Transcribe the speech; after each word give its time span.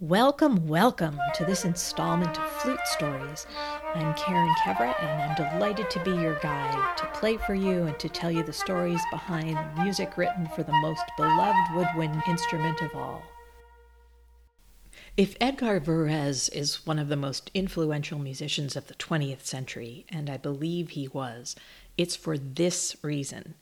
Welcome, 0.00 0.68
welcome 0.68 1.18
to 1.34 1.44
this 1.44 1.64
installment 1.64 2.38
of 2.38 2.48
Flute 2.48 2.86
Stories. 2.86 3.48
I'm 3.96 4.14
Karen 4.14 4.54
Kevra, 4.62 4.94
and 5.02 5.22
I'm 5.22 5.34
delighted 5.34 5.90
to 5.90 6.04
be 6.04 6.12
your 6.12 6.38
guide, 6.38 6.96
to 6.98 7.06
play 7.06 7.36
for 7.36 7.56
you 7.56 7.82
and 7.82 7.98
to 7.98 8.08
tell 8.08 8.30
you 8.30 8.44
the 8.44 8.52
stories 8.52 9.00
behind 9.10 9.56
the 9.56 9.82
music 9.82 10.16
written 10.16 10.48
for 10.54 10.62
the 10.62 10.80
most 10.82 11.02
beloved 11.16 11.74
woodwind 11.74 12.22
instrument 12.28 12.80
of 12.80 12.94
all. 12.94 13.24
If 15.16 15.34
Edgard 15.40 15.86
Varèse 15.86 16.48
is 16.54 16.86
one 16.86 17.00
of 17.00 17.08
the 17.08 17.16
most 17.16 17.50
influential 17.52 18.20
musicians 18.20 18.76
of 18.76 18.86
the 18.86 18.94
20th 18.94 19.46
century, 19.46 20.06
and 20.08 20.30
I 20.30 20.36
believe 20.36 20.90
he 20.90 21.08
was, 21.08 21.56
it's 21.96 22.14
for 22.14 22.38
this 22.38 22.94
reason. 23.02 23.56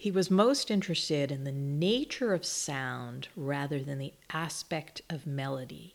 He 0.00 0.10
was 0.10 0.30
most 0.30 0.70
interested 0.70 1.30
in 1.30 1.44
the 1.44 1.52
nature 1.52 2.32
of 2.32 2.42
sound 2.46 3.28
rather 3.36 3.80
than 3.80 3.98
the 3.98 4.14
aspect 4.30 5.02
of 5.10 5.26
melody. 5.26 5.94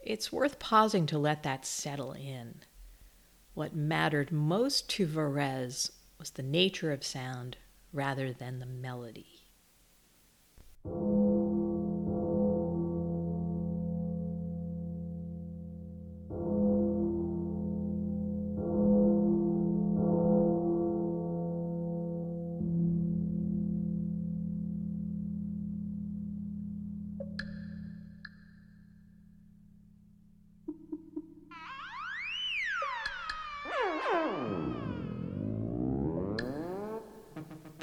It's 0.00 0.32
worth 0.32 0.58
pausing 0.58 1.06
to 1.06 1.16
let 1.16 1.44
that 1.44 1.64
settle 1.64 2.14
in. 2.14 2.62
What 3.54 3.76
mattered 3.76 4.32
most 4.32 4.90
to 4.90 5.06
Varèse 5.06 5.92
was 6.18 6.30
the 6.30 6.42
nature 6.42 6.90
of 6.90 7.04
sound 7.04 7.58
rather 7.92 8.32
than 8.32 8.58
the 8.58 8.66
melody. 8.66 9.44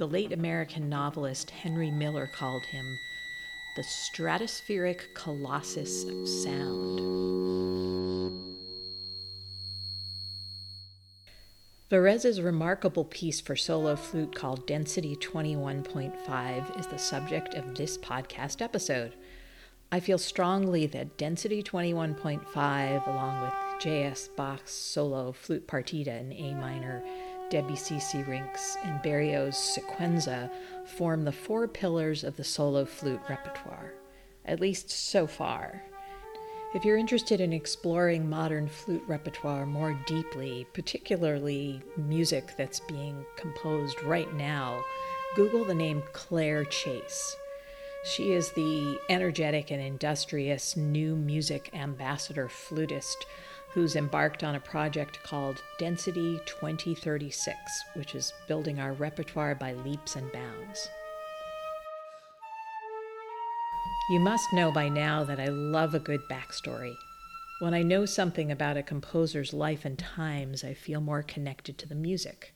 The 0.03 0.09
late 0.09 0.33
American 0.33 0.89
novelist 0.89 1.49
Henry 1.49 1.89
Miller 1.89 2.27
called 2.27 2.65
him 2.65 2.99
the 3.77 3.83
stratospheric 3.83 5.13
colossus 5.13 6.03
of 6.03 6.27
sound. 6.27 6.99
Varèse's 11.89 12.41
remarkable 12.41 13.05
piece 13.05 13.39
for 13.39 13.55
solo 13.55 13.95
flute 13.95 14.35
called 14.35 14.67
Density 14.67 15.15
21.5 15.15 16.77
is 16.77 16.87
the 16.87 16.99
subject 16.99 17.53
of 17.53 17.73
this 17.73 17.97
podcast 17.97 18.61
episode. 18.61 19.13
I 19.89 20.01
feel 20.01 20.17
strongly 20.17 20.85
that 20.87 21.17
Density 21.17 21.63
21.5, 21.63 23.07
along 23.07 23.41
with 23.43 23.53
J.S. 23.81 24.27
Bach's 24.35 24.73
solo 24.73 25.31
flute 25.31 25.65
partita 25.65 26.19
in 26.19 26.33
A 26.33 26.55
minor, 26.55 27.01
Debussy 27.53 27.99
Syrinx, 27.99 28.77
and 28.83 28.99
Berio's 29.03 29.55
Sequenza 29.55 30.49
form 30.85 31.23
the 31.23 31.31
four 31.31 31.67
pillars 31.67 32.23
of 32.23 32.35
the 32.35 32.43
solo 32.43 32.83
flute 32.83 33.21
repertoire, 33.29 33.93
at 34.43 34.59
least 34.59 34.89
so 34.89 35.27
far. 35.27 35.83
If 36.73 36.83
you're 36.83 36.97
interested 36.97 37.39
in 37.39 37.53
exploring 37.53 38.27
modern 38.27 38.67
flute 38.67 39.03
repertoire 39.05 39.67
more 39.67 39.93
deeply, 40.07 40.65
particularly 40.73 41.83
music 41.95 42.55
that's 42.57 42.79
being 42.79 43.23
composed 43.35 44.01
right 44.01 44.33
now, 44.33 44.83
Google 45.35 45.63
the 45.63 45.75
name 45.75 46.01
Claire 46.11 46.65
Chase. 46.65 47.35
She 48.03 48.33
is 48.33 48.49
the 48.53 48.99
energetic 49.09 49.69
and 49.69 49.79
industrious 49.79 50.75
new 50.75 51.15
music 51.15 51.69
ambassador 51.75 52.49
flutist 52.49 53.27
who's 53.73 53.95
embarked 53.95 54.43
on 54.43 54.55
a 54.55 54.59
project 54.59 55.19
called 55.23 55.63
Density 55.79 56.39
2036, 56.45 57.57
which 57.95 58.13
is 58.13 58.33
building 58.47 58.79
our 58.79 58.93
repertoire 58.93 59.55
by 59.55 59.73
leaps 59.73 60.15
and 60.15 60.31
bounds. 60.31 60.89
You 64.09 64.19
must 64.19 64.53
know 64.53 64.71
by 64.71 64.89
now 64.89 65.23
that 65.23 65.39
I 65.39 65.47
love 65.47 65.95
a 65.95 65.99
good 65.99 66.21
backstory. 66.29 66.93
When 67.61 67.73
I 67.73 67.81
know 67.81 68.05
something 68.05 68.51
about 68.51 68.77
a 68.77 68.83
composer's 68.83 69.53
life 69.53 69.85
and 69.85 69.97
times, 69.97 70.63
I 70.63 70.73
feel 70.73 71.01
more 71.01 71.23
connected 71.23 71.77
to 71.79 71.87
the 71.87 71.95
music. 71.95 72.53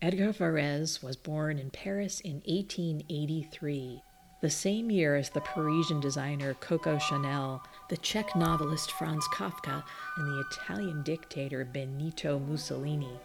Edgard 0.00 0.36
Varèse 0.36 1.02
was 1.02 1.16
born 1.16 1.58
in 1.58 1.70
Paris 1.70 2.20
in 2.20 2.42
1883 2.46 4.02
the 4.40 4.50
same 4.50 4.90
year 4.90 5.16
as 5.16 5.30
the 5.30 5.40
Parisian 5.40 6.00
designer 6.00 6.54
Coco 6.54 6.98
Chanel, 6.98 7.62
the 7.88 7.96
Czech 7.96 8.36
novelist 8.36 8.92
Franz 8.92 9.24
Kafka, 9.34 9.82
and 10.16 10.26
the 10.28 10.44
Italian 10.50 11.02
dictator 11.02 11.64
Benito 11.64 12.38
Mussolini. 12.38 13.18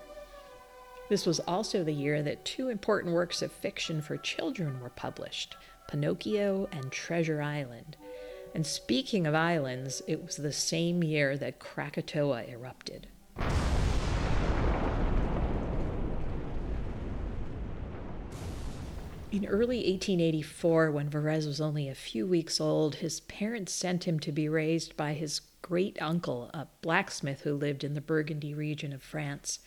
This 1.09 1.25
was 1.25 1.39
also 1.41 1.83
the 1.83 1.93
year 1.93 2.23
that 2.23 2.45
two 2.45 2.69
important 2.69 3.13
works 3.13 3.41
of 3.41 3.51
fiction 3.51 4.01
for 4.01 4.17
children 4.17 4.79
were 4.79 4.89
published 4.89 5.55
Pinocchio 5.87 6.67
and 6.71 6.91
Treasure 6.91 7.41
Island. 7.41 7.97
And 8.55 8.65
speaking 8.65 9.27
of 9.27 9.35
islands, 9.35 10.01
it 10.07 10.23
was 10.23 10.37
the 10.37 10.53
same 10.53 11.03
year 11.03 11.37
that 11.37 11.59
Krakatoa 11.59 12.45
erupted. 12.47 13.07
In 19.33 19.47
early 19.47 19.77
1884, 19.77 20.91
when 20.91 21.09
Varèse 21.09 21.47
was 21.47 21.59
only 21.59 21.89
a 21.89 21.95
few 21.95 22.27
weeks 22.27 22.61
old, 22.61 22.93
his 22.93 23.21
parents 23.21 23.73
sent 23.73 24.03
him 24.03 24.19
to 24.19 24.31
be 24.31 24.47
raised 24.47 24.95
by 24.95 25.13
his 25.13 25.41
great 25.63 25.99
uncle, 25.99 26.51
a 26.53 26.67
blacksmith 26.83 27.41
who 27.41 27.55
lived 27.55 27.83
in 27.83 27.95
the 27.95 27.99
Burgundy 27.99 28.53
region 28.53 28.93
of 28.93 29.01
France. 29.01 29.57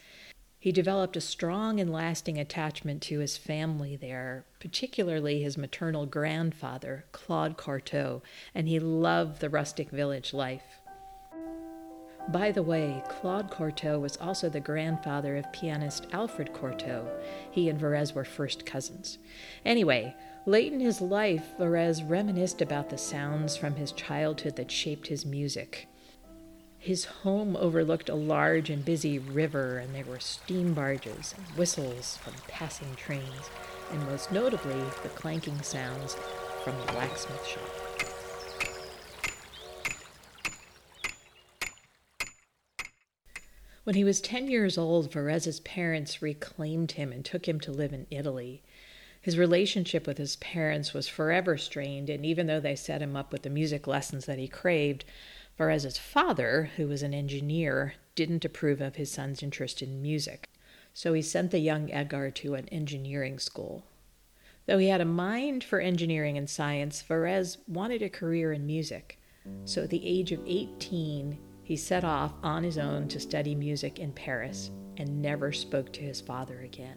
He 0.61 0.71
developed 0.71 1.17
a 1.17 1.21
strong 1.21 1.81
and 1.81 1.93
lasting 1.93 2.39
attachment 2.39 3.03
to 3.03 3.19
his 3.19 3.37
family 3.37 3.97
there, 3.97 4.45
particularly 4.61 5.43
his 5.43 5.59
maternal 5.59 6.07
grandfather, 6.07 7.07
Claude 7.11 7.57
Cortot, 7.57 8.23
and 8.55 8.69
he 8.69 8.79
loved 8.79 9.41
the 9.41 9.51
rustic 9.51 9.91
village 9.91 10.33
life. 10.33 10.79
By 12.29 12.51
the 12.51 12.63
way, 12.63 13.05
Claude 13.09 13.51
Cortot 13.51 14.01
was 14.01 14.17
also 14.17 14.49
the 14.49 14.59
grandfather 14.59 15.37
of 15.37 15.53
pianist 15.53 16.09
Alfred 16.13 16.53
Cortot. 16.53 17.07
He 17.53 17.69
and 17.69 17.81
Varèse 17.81 18.15
were 18.15 18.25
first 18.25 18.67
cousins. 18.67 19.19
Anyway, 19.65 20.15
late 20.45 20.73
in 20.73 20.81
his 20.81 21.01
life, 21.01 21.55
Varèse 21.57 22.09
reminisced 22.09 22.61
about 22.61 22.91
the 22.91 22.99
sounds 22.99 23.57
from 23.57 23.77
his 23.77 23.93
childhood 23.93 24.57
that 24.57 24.73
shaped 24.73 25.07
his 25.07 25.25
music. 25.25 25.87
His 26.79 27.05
home 27.05 27.57
overlooked 27.57 28.09
a 28.09 28.15
large 28.17 28.71
and 28.71 28.85
busy 28.85 29.21
river, 29.21 29.79
and 29.79 29.95
there 29.95 30.05
were 30.05 30.21
steam 30.21 30.75
barges 30.75 31.33
and 31.37 31.47
whistles 31.57 32.17
from 32.17 32.35
passing 32.49 32.95
trains, 32.97 33.51
and 33.93 34.05
most 34.07 34.33
notably, 34.33 34.83
the 35.05 35.09
clanking 35.11 35.63
sounds 35.63 36.17
from 36.65 36.77
the 36.79 36.93
blacksmith 36.93 37.47
shop. 37.47 37.86
When 43.87 43.95
he 43.95 44.03
was 44.03 44.21
10 44.21 44.49
years 44.49 44.77
old, 44.77 45.13
Varèse's 45.13 45.61
parents 45.61 46.21
reclaimed 46.21 46.91
him 46.91 47.13
and 47.13 47.25
took 47.25 47.47
him 47.47 47.61
to 47.61 47.71
live 47.71 47.93
in 47.93 48.09
Italy. 48.11 48.65
His 49.23 49.39
relationship 49.39 50.09
with 50.09 50.19
his 50.19 50.35
parents 50.35 50.93
was 50.93 51.07
forever 51.07 51.57
strained, 51.57 52.11
and 52.11 52.27
even 52.27 52.49
though 52.49 52.59
they 52.59 52.75
set 52.75 53.01
him 53.01 53.15
up 53.15 53.31
with 53.31 53.43
the 53.43 53.49
music 53.49 53.87
lessons 53.87 54.27
that 54.27 54.41
he 54.41 54.49
craved, 54.49 55.05
Varèse's 55.57 55.99
father, 55.99 56.71
who 56.77 56.89
was 56.89 57.05
an 57.05 57.15
engineer, 57.15 57.95
didn't 58.17 58.45
approve 58.45 58.81
of 58.81 58.97
his 58.97 59.13
son's 59.13 59.41
interest 59.41 59.81
in 59.81 60.03
music. 60.03 60.49
So 60.93 61.13
he 61.13 61.23
sent 61.23 61.53
the 61.53 61.61
young 61.61 61.93
Edgard 61.93 62.35
to 62.37 62.57
an 62.57 62.69
engineering 62.71 63.39
school. 63.39 63.85
Though 64.67 64.79
he 64.79 64.89
had 64.89 65.01
a 65.01 65.05
mind 65.05 65.63
for 65.63 65.79
engineering 65.79 66.37
and 66.37 66.51
science, 66.51 67.05
Varèse 67.09 67.59
wanted 67.69 68.03
a 68.03 68.09
career 68.09 68.53
in 68.53 68.67
music. 68.67 69.21
So 69.65 69.85
at 69.85 69.91
the 69.91 70.05
age 70.05 70.33
of 70.33 70.41
18, 70.45 71.39
he 71.67 71.75
set 71.75 72.05
off 72.05 72.33
on 72.45 72.63
his 72.63 72.79
own 72.79 73.09
to 73.09 73.19
study 73.19 73.53
music 73.53 73.99
in 73.99 74.13
Paris 74.13 74.71
and 74.99 75.21
never 75.21 75.51
spoke 75.51 75.93
to 75.93 76.01
his 76.01 76.21
father 76.21 76.61
again. 76.61 76.95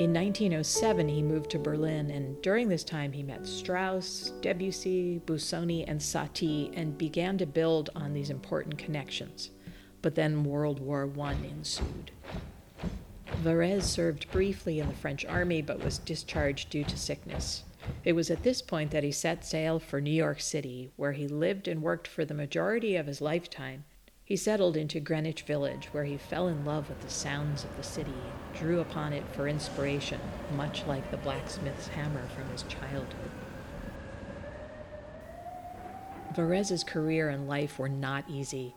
In 0.00 0.12
1907, 0.12 1.08
he 1.08 1.22
moved 1.22 1.50
to 1.50 1.60
Berlin, 1.60 2.10
and 2.10 2.42
during 2.42 2.68
this 2.68 2.82
time, 2.82 3.12
he 3.12 3.22
met 3.22 3.46
Strauss, 3.46 4.32
Debussy, 4.40 5.20
Busoni, 5.24 5.84
and 5.86 6.00
Satie 6.00 6.72
and 6.76 6.98
began 6.98 7.38
to 7.38 7.46
build 7.46 7.90
on 7.94 8.12
these 8.12 8.30
important 8.30 8.76
connections. 8.76 9.50
But 10.02 10.16
then 10.16 10.42
World 10.42 10.80
War 10.80 11.08
I 11.20 11.34
ensued. 11.34 12.10
Varèse 13.42 13.82
served 13.82 14.30
briefly 14.30 14.78
in 14.78 14.86
the 14.86 14.94
French 14.94 15.24
army 15.24 15.62
but 15.62 15.82
was 15.82 15.98
discharged 15.98 16.70
due 16.70 16.84
to 16.84 16.96
sickness. 16.96 17.64
It 18.04 18.12
was 18.12 18.30
at 18.30 18.44
this 18.44 18.62
point 18.62 18.92
that 18.92 19.02
he 19.02 19.10
set 19.10 19.44
sail 19.44 19.80
for 19.80 20.00
New 20.00 20.12
York 20.12 20.40
City, 20.40 20.92
where 20.94 21.12
he 21.12 21.26
lived 21.26 21.66
and 21.66 21.82
worked 21.82 22.06
for 22.06 22.24
the 22.24 22.34
majority 22.34 22.94
of 22.94 23.08
his 23.08 23.20
lifetime. 23.20 23.84
He 24.24 24.36
settled 24.36 24.76
into 24.76 25.00
Greenwich 25.00 25.42
Village, 25.42 25.88
where 25.90 26.04
he 26.04 26.16
fell 26.16 26.46
in 26.46 26.64
love 26.64 26.88
with 26.88 27.00
the 27.00 27.10
sounds 27.10 27.64
of 27.64 27.76
the 27.76 27.82
city 27.82 28.12
and 28.12 28.58
drew 28.58 28.78
upon 28.78 29.12
it 29.12 29.24
for 29.32 29.48
inspiration, 29.48 30.20
much 30.56 30.86
like 30.86 31.10
the 31.10 31.16
blacksmith's 31.16 31.88
hammer 31.88 32.26
from 32.28 32.48
his 32.50 32.62
childhood. 32.62 33.30
Varèse's 36.34 36.84
career 36.84 37.28
and 37.28 37.48
life 37.48 37.78
were 37.78 37.88
not 37.88 38.24
easy. 38.30 38.74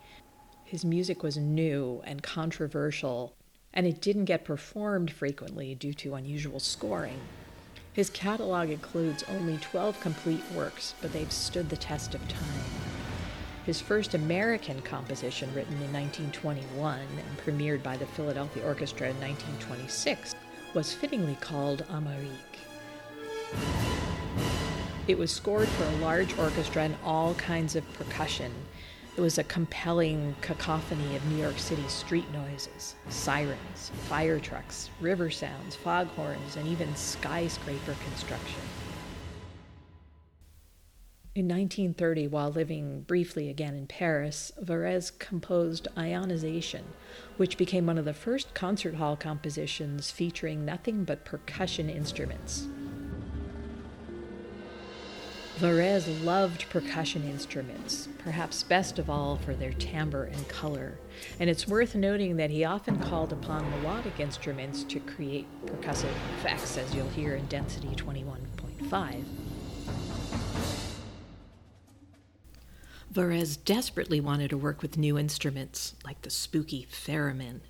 His 0.64 0.84
music 0.84 1.22
was 1.22 1.38
new 1.38 2.02
and 2.04 2.24
controversial, 2.24 3.36
and 3.76 3.86
it 3.86 4.02
didn't 4.02 4.26
get 4.26 4.46
performed 4.46 5.12
frequently 5.12 5.76
due 5.76 5.94
to 5.94 6.16
unusual 6.16 6.60
scoring. 6.60 7.20
His 7.94 8.10
catalog 8.10 8.70
includes 8.70 9.24
only 9.30 9.58
12 9.58 10.00
complete 10.00 10.44
works, 10.54 10.96
but 11.02 11.14
they've 11.14 11.32
stood 11.32 11.70
the 11.70 11.78
test 11.78 12.16
of 12.16 12.28
time. 12.28 12.64
His 13.66 13.82
first 13.82 14.14
American 14.14 14.82
composition, 14.82 15.54
written 15.54 15.74
in 15.82 15.92
1921 15.92 17.00
and 17.00 17.38
premiered 17.40 17.82
by 17.82 17.98
the 17.98 18.06
Philadelphia 18.06 18.64
Orchestra 18.64 19.10
in 19.10 19.20
1926, 19.20 20.36
was 20.74 20.94
fittingly 20.94 21.36
called 21.42 21.86
Amériques. 21.90 22.56
It 25.08 25.18
was 25.18 25.32
scored 25.32 25.68
for 25.68 25.84
a 25.84 25.98
large 25.98 26.38
orchestra 26.38 26.84
and 26.84 26.96
all 27.04 27.34
kinds 27.36 27.76
of 27.76 27.92
percussion. 27.94 28.52
It 29.18 29.22
was 29.22 29.38
a 29.38 29.46
compelling 29.46 30.36
cacophony 30.42 31.16
of 31.16 31.26
New 31.28 31.38
York 31.38 31.58
City 31.58 31.88
street 31.88 32.30
noises 32.34 32.96
sirens, 33.08 33.92
fire 34.10 34.40
trucks, 34.40 34.90
river 35.00 35.30
sounds, 35.30 35.74
foghorns, 35.74 36.58
and 36.58 36.68
even 36.68 36.94
skyscraper 36.98 37.96
construction. 38.04 38.62
In 41.34 41.48
1930, 41.48 42.28
while 42.28 42.50
living 42.50 43.02
briefly 43.02 43.50
again 43.50 43.74
in 43.74 43.88
Paris, 43.88 44.52
Varèse 44.62 45.18
composed 45.18 45.88
Ionisation, 45.96 46.84
which 47.38 47.58
became 47.58 47.86
one 47.86 47.98
of 47.98 48.06
the 48.06 48.14
first 48.14 48.54
concert 48.54 48.96
hall 48.96 49.16
compositions 49.16 50.12
featuring 50.12 50.66
nothing 50.66 51.06
but 51.06 51.24
percussion 51.24 51.90
instruments. 51.90 52.68
Varèse 55.60 56.22
loved 56.26 56.70
percussion 56.70 57.24
instruments, 57.24 58.10
perhaps 58.20 58.62
best 58.62 59.00
of 59.00 59.10
all 59.10 59.38
for 59.38 59.54
their 59.54 59.72
timbre 59.72 60.26
and 60.26 60.48
color, 60.50 60.98
and 61.40 61.50
it's 61.50 61.66
worth 61.66 61.96
noting 61.96 62.36
that 62.36 62.50
he 62.50 62.66
often 62.66 63.00
called 63.00 63.32
upon 63.32 63.70
melodic 63.70 64.20
instruments 64.20 64.84
to 64.84 65.00
create 65.00 65.48
percussive 65.66 66.12
effects, 66.38 66.78
as 66.78 66.94
you'll 66.94 67.08
hear 67.08 67.36
in 67.36 67.46
Density 67.46 67.88
21.5. 67.96 69.24
Varèse 73.14 73.58
desperately 73.64 74.20
wanted 74.20 74.50
to 74.50 74.58
work 74.58 74.82
with 74.82 74.98
new 74.98 75.18
instruments, 75.18 75.96
like 76.04 76.22
the 76.24 76.30
spooky 76.30 76.86
theremin 77.06 77.62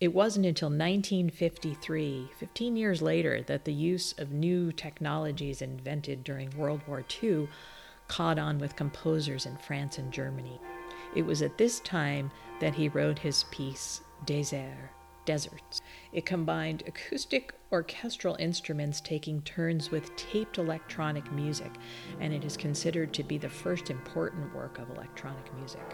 It 0.00 0.14
wasn't 0.14 0.46
until 0.46 0.70
1953, 0.70 2.30
15 2.34 2.76
years 2.76 3.02
later, 3.02 3.42
that 3.42 3.66
the 3.66 3.72
use 3.72 4.14
of 4.16 4.32
new 4.32 4.72
technologies 4.72 5.60
invented 5.60 6.24
during 6.24 6.48
World 6.56 6.80
War 6.88 7.04
II 7.22 7.48
caught 8.08 8.38
on 8.38 8.58
with 8.58 8.76
composers 8.76 9.44
in 9.44 9.58
France 9.58 9.98
and 9.98 10.10
Germany. 10.10 10.58
It 11.14 11.26
was 11.26 11.42
at 11.42 11.58
this 11.58 11.80
time 11.80 12.30
that 12.60 12.74
he 12.74 12.88
wrote 12.88 13.18
his 13.18 13.44
piece, 13.50 14.00
Désert, 14.24 14.88
Deserts. 15.26 15.82
It 16.14 16.24
combined 16.24 16.82
acoustic 16.86 17.52
orchestral 17.70 18.36
instruments 18.38 19.02
taking 19.02 19.42
turns 19.42 19.90
with 19.90 20.16
taped 20.16 20.56
electronic 20.56 21.30
music, 21.30 21.72
and 22.20 22.32
it 22.32 22.42
is 22.42 22.56
considered 22.56 23.12
to 23.12 23.22
be 23.22 23.36
the 23.36 23.50
first 23.50 23.90
important 23.90 24.54
work 24.54 24.78
of 24.78 24.88
electronic 24.88 25.52
music. 25.56 25.84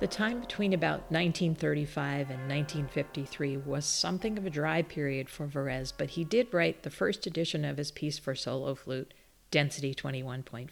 The 0.00 0.06
time 0.06 0.40
between 0.40 0.72
about 0.72 1.12
1935 1.12 2.30
and 2.30 2.48
1953 2.48 3.58
was 3.58 3.84
something 3.84 4.38
of 4.38 4.46
a 4.46 4.50
dry 4.50 4.80
period 4.80 5.28
for 5.28 5.46
Varèse, 5.46 5.92
but 5.94 6.10
he 6.10 6.24
did 6.24 6.54
write 6.54 6.84
the 6.84 6.90
first 6.90 7.26
edition 7.26 7.66
of 7.66 7.76
his 7.76 7.90
piece 7.90 8.18
for 8.18 8.34
solo 8.34 8.74
flute, 8.74 9.12
Density 9.50 9.94
21.5, 9.94 10.70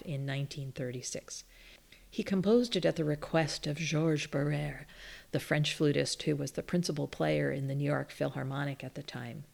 in 0.00 0.26
1936. 0.26 1.44
He 2.08 2.22
composed 2.22 2.74
it 2.74 2.86
at 2.86 2.96
the 2.96 3.04
request 3.04 3.66
of 3.66 3.76
Georges 3.76 4.28
Barrère, 4.28 4.86
the 5.32 5.40
French 5.40 5.74
flutist 5.74 6.22
who 6.22 6.34
was 6.34 6.52
the 6.52 6.62
principal 6.62 7.06
player 7.06 7.52
in 7.52 7.66
the 7.66 7.74
New 7.74 7.84
York 7.84 8.10
Philharmonic 8.10 8.82
at 8.82 8.94
the 8.94 9.02
time. 9.02 9.44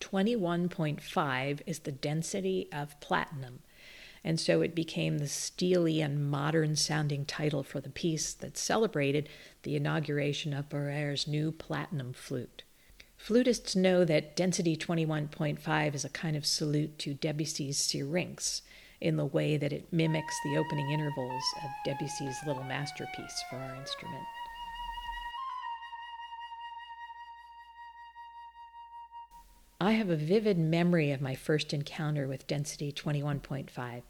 21.5 0.00 1.60
is 1.66 1.80
the 1.80 1.92
density 1.92 2.66
of 2.72 2.98
platinum, 3.00 3.60
and 4.22 4.38
so 4.38 4.60
it 4.60 4.74
became 4.74 5.18
the 5.18 5.28
steely 5.28 6.00
and 6.00 6.30
modern 6.30 6.76
sounding 6.76 7.24
title 7.24 7.62
for 7.62 7.80
the 7.80 7.90
piece 7.90 8.32
that 8.34 8.56
celebrated 8.56 9.28
the 9.62 9.76
inauguration 9.76 10.52
of 10.52 10.68
Barrère's 10.68 11.26
new 11.26 11.52
platinum 11.52 12.12
flute. 12.12 12.62
Flutists 13.18 13.76
know 13.76 14.04
that 14.04 14.34
density 14.34 14.76
21.5 14.76 15.94
is 15.94 16.04
a 16.04 16.10
kind 16.10 16.36
of 16.36 16.46
salute 16.46 16.98
to 16.98 17.14
Debussy's 17.14 17.78
Syrinx 17.78 18.62
in 19.00 19.16
the 19.16 19.26
way 19.26 19.56
that 19.56 19.72
it 19.72 19.92
mimics 19.92 20.34
the 20.44 20.56
opening 20.56 20.90
intervals 20.90 21.42
of 21.64 21.70
Debussy's 21.86 22.36
little 22.46 22.64
masterpiece 22.64 23.42
for 23.48 23.56
our 23.56 23.74
instrument. 23.76 24.24
I 29.82 29.92
have 29.92 30.10
a 30.10 30.16
vivid 30.16 30.58
memory 30.58 31.10
of 31.10 31.22
my 31.22 31.34
first 31.34 31.72
encounter 31.72 32.28
with 32.28 32.46
density 32.46 32.92
21.5. 32.92 34.02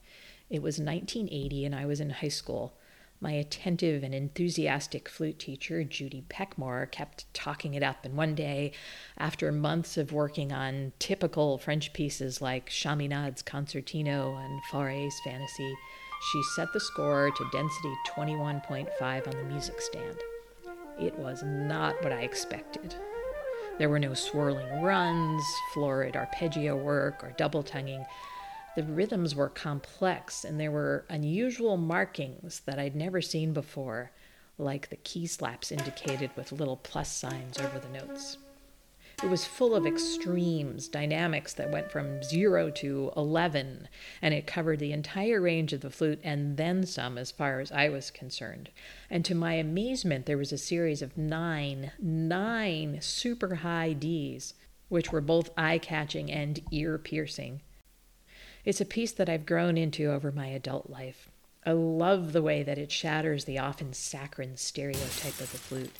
It 0.51 0.63
was 0.63 0.81
1980 0.81 1.65
and 1.65 1.77
I 1.77 1.87
was 1.87 2.01
in 2.01 2.11
high 2.11 2.27
school. 2.27 2.77
My 3.21 3.33
attentive 3.33 4.03
and 4.03 4.13
enthusiastic 4.13 5.09
flute 5.09 5.39
teacher, 5.39 5.85
Judy 5.85 6.25
Peckmore, 6.29 6.91
kept 6.91 7.33
talking 7.33 7.75
it 7.75 7.85
up. 7.85 8.05
And 8.05 8.17
one 8.17 8.35
day, 8.35 8.73
after 9.17 9.53
months 9.53 9.97
of 9.97 10.11
working 10.11 10.53
on 10.53 10.93
typical 10.99 11.57
French 11.57 11.93
pieces 11.93 12.43
like 12.43 12.69
Chaminade's 12.69 13.43
Concertino 13.43 14.45
and 14.45 14.61
Fauré's 14.73 15.21
Fantasy, 15.23 15.73
she 16.33 16.43
set 16.57 16.73
the 16.73 16.81
score 16.81 17.31
to 17.31 17.51
density 17.53 17.95
21.5 18.17 19.29
on 19.29 19.37
the 19.37 19.45
music 19.45 19.81
stand. 19.81 20.17
It 20.99 21.17
was 21.17 21.45
not 21.45 22.03
what 22.03 22.13
I 22.13 22.23
expected. 22.23 22.97
There 23.81 23.89
were 23.89 23.99
no 23.99 24.13
swirling 24.13 24.83
runs, 24.83 25.43
florid 25.73 26.15
arpeggio 26.15 26.77
work, 26.77 27.25
or 27.25 27.33
double 27.39 27.63
tonguing. 27.63 28.05
The 28.77 28.83
rhythms 28.83 29.35
were 29.35 29.49
complex 29.49 30.45
and 30.45 30.61
there 30.61 30.71
were 30.71 31.07
unusual 31.09 31.79
markings 31.79 32.61
that 32.67 32.79
I'd 32.79 32.95
never 32.95 33.23
seen 33.23 33.55
before, 33.55 34.11
like 34.59 34.91
the 34.91 34.97
key 34.97 35.27
slaps 35.27 35.73
indicated 35.73 36.31
with 36.37 36.53
little 36.53 36.77
plus 36.77 37.11
signs 37.11 37.57
over 37.57 37.79
the 37.79 37.89
notes. 37.89 38.37
It 39.23 39.29
was 39.29 39.45
full 39.45 39.77
of 39.77 39.87
extremes, 39.87 40.89
dynamics 40.89 41.53
that 41.53 41.71
went 41.71 41.91
from 41.91 42.23
zero 42.23 42.71
to 42.71 43.13
11, 43.15 43.87
and 44.23 44.33
it 44.33 44.47
covered 44.47 44.79
the 44.79 44.93
entire 44.93 45.43
range 45.43 45.75
of 45.75 45.83
the 45.83 45.91
flute 45.91 46.21
and 46.25 46.57
then 46.57 46.87
some 46.87 47.19
as 47.19 47.31
far 47.31 47.61
as 47.61 47.71
I 47.71 47.91
was 47.91 48.11
concerned. 48.11 48.71
And 49.11 49.23
to 49.27 49.35
my 49.35 49.55
amazement, 49.55 50.25
there 50.25 50.39
was 50.39 50.53
a 50.53 50.59
series 50.59 51.03
of 51.03 51.19
nine, 51.19 51.93
nine 52.01 52.99
super 53.03 53.57
high 53.57 53.93
Ds, 53.93 54.55
which 54.89 55.13
were 55.13 55.21
both 55.21 55.51
eye 55.55 55.77
catching 55.77 56.33
and 56.33 56.59
ear 56.71 56.97
piercing. 56.97 57.61
It's 58.65 58.81
a 58.81 58.87
piece 58.87 59.13
that 59.13 59.29
I've 59.29 59.45
grown 59.45 59.77
into 59.77 60.11
over 60.11 60.33
my 60.33 60.47
adult 60.47 60.89
life. 60.89 61.31
I 61.67 61.73
love 61.73 62.33
the 62.33 62.43
way 62.43 62.63
that 62.63 62.79
it 62.79 62.91
shatters 62.91 63.45
the 63.45 63.59
often 63.59 63.93
saccharine 63.93 64.57
stereotype 64.57 65.39
of 65.41 65.53
the 65.53 65.59
flute. 65.59 65.93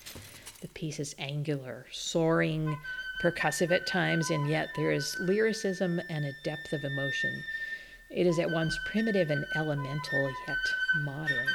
The 0.63 0.69
piece 0.69 0.99
is 0.99 1.15
angular, 1.19 1.87
soaring, 1.91 2.79
percussive 3.21 3.71
at 3.71 3.87
times, 3.87 4.31
and 4.31 4.49
yet 4.49 4.71
there 4.77 4.91
is 4.91 5.17
lyricism 5.21 6.01
and 6.09 6.25
a 6.25 6.33
depth 6.43 6.73
of 6.73 6.85
emotion. 6.85 7.45
It 8.11 8.27
is 8.27 8.39
at 8.39 8.51
once 8.51 8.77
primitive 8.87 9.31
and 9.31 9.45
elemental, 9.55 10.31
yet 10.49 10.57
modern. 11.03 11.47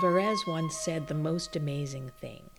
Varèse 0.00 0.46
once 0.46 0.76
said 0.76 1.06
the 1.06 1.14
most 1.14 1.56
amazing 1.56 2.10
thing. 2.20 2.50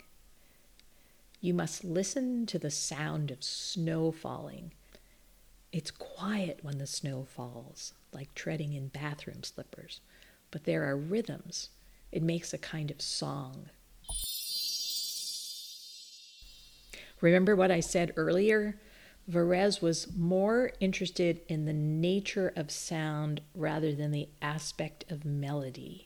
You 1.41 1.53
must 1.53 1.84
listen 1.84 2.46
to 2.48 2.58
the 2.58 2.72
sound 2.72 3.29
of 3.29 3.44
snow 3.44 4.12
falling. 4.12 4.72
It's 5.72 5.91
quiet 5.91 6.60
when 6.63 6.79
the 6.79 6.88
snow 6.88 7.24
falls, 7.24 7.94
like 8.12 8.34
treading 8.34 8.74
in 8.74 8.88
bathroom 8.88 9.44
slippers, 9.44 10.00
but 10.50 10.63
there 10.63 10.89
are 10.89 10.98
rhythms 10.98 11.70
it 12.15 12.24
makes 12.24 12.53
a 12.53 12.57
kind 12.57 12.89
of 12.89 13.01
song. 13.01 13.69
Remember 17.19 17.57
what 17.57 17.72
I 17.72 17.81
said 17.81 18.13
earlier? 18.15 18.79
Varèse 19.29 19.81
was 19.81 20.15
more 20.15 20.72
interested 20.79 21.41
in 21.50 21.65
the 21.65 21.74
nature 21.74 22.53
of 22.55 22.72
sound 22.72 23.41
rather 23.53 23.93
than 23.93 24.12
the 24.12 24.29
aspect 24.41 25.03
of 25.12 25.25
melody. 25.25 26.04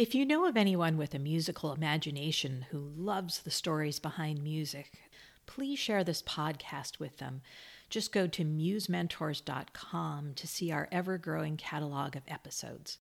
If 0.00 0.14
you 0.14 0.24
know 0.24 0.46
of 0.46 0.56
anyone 0.56 0.96
with 0.96 1.14
a 1.14 1.18
musical 1.18 1.74
imagination 1.74 2.64
who 2.70 2.78
loves 2.78 3.40
the 3.40 3.50
stories 3.50 3.98
behind 3.98 4.42
music, 4.42 4.94
please 5.44 5.78
share 5.78 6.04
this 6.04 6.22
podcast 6.22 6.98
with 6.98 7.18
them. 7.18 7.42
Just 7.90 8.10
go 8.10 8.26
to 8.26 8.42
musementors.com 8.42 10.32
to 10.36 10.46
see 10.46 10.72
our 10.72 10.88
ever 10.90 11.18
growing 11.18 11.58
catalog 11.58 12.16
of 12.16 12.22
episodes. 12.26 12.96